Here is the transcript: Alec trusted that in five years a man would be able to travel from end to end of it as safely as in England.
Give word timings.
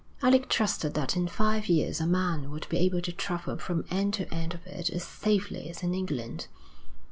Alec 0.23 0.49
trusted 0.49 0.95
that 0.95 1.15
in 1.15 1.27
five 1.27 1.67
years 1.69 2.01
a 2.01 2.07
man 2.07 2.49
would 2.49 2.67
be 2.69 2.77
able 2.79 3.01
to 3.01 3.11
travel 3.11 3.55
from 3.59 3.85
end 3.91 4.15
to 4.15 4.27
end 4.33 4.55
of 4.55 4.65
it 4.65 4.89
as 4.89 5.03
safely 5.03 5.69
as 5.69 5.83
in 5.83 5.93
England. 5.93 6.47